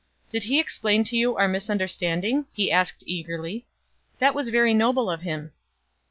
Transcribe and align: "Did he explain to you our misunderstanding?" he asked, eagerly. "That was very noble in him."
"Did 0.31 0.45
he 0.45 0.59
explain 0.59 1.03
to 1.03 1.15
you 1.15 1.37
our 1.37 1.47
misunderstanding?" 1.47 2.47
he 2.53 2.71
asked, 2.71 3.03
eagerly. 3.05 3.67
"That 4.17 4.33
was 4.33 4.49
very 4.49 4.73
noble 4.73 5.11
in 5.11 5.19
him." 5.19 5.51